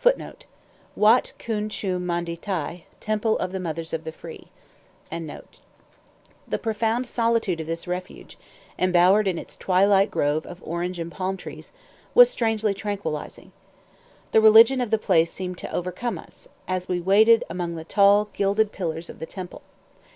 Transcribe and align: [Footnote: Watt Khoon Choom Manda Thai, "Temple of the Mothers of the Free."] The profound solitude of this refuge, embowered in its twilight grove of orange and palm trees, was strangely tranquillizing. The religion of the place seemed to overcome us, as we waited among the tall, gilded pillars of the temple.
[Footnote: 0.00 0.46
Watt 0.96 1.32
Khoon 1.38 1.68
Choom 1.68 2.00
Manda 2.00 2.34
Thai, 2.36 2.86
"Temple 2.98 3.38
of 3.38 3.52
the 3.52 3.60
Mothers 3.60 3.92
of 3.92 4.02
the 4.02 4.10
Free."] 4.10 4.50
The 5.12 6.58
profound 6.60 7.06
solitude 7.06 7.60
of 7.60 7.68
this 7.68 7.86
refuge, 7.86 8.36
embowered 8.80 9.28
in 9.28 9.38
its 9.38 9.56
twilight 9.56 10.10
grove 10.10 10.44
of 10.44 10.60
orange 10.64 10.98
and 10.98 11.12
palm 11.12 11.36
trees, 11.36 11.70
was 12.16 12.28
strangely 12.28 12.74
tranquillizing. 12.74 13.52
The 14.32 14.40
religion 14.40 14.80
of 14.80 14.90
the 14.90 14.98
place 14.98 15.32
seemed 15.32 15.58
to 15.58 15.72
overcome 15.72 16.18
us, 16.18 16.48
as 16.66 16.88
we 16.88 17.00
waited 17.00 17.44
among 17.48 17.76
the 17.76 17.84
tall, 17.84 18.28
gilded 18.32 18.72
pillars 18.72 19.08
of 19.08 19.20
the 19.20 19.24
temple. 19.26 19.62